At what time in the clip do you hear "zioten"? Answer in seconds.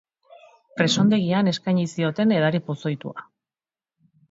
1.93-2.35